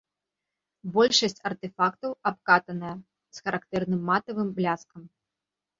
Большасць 0.95 1.37
артэфактаў 1.51 2.11
абкатаная, 2.31 2.97
з 3.37 3.47
характэрным 3.47 4.01
матавым 4.11 4.47
бляскам. 4.59 5.01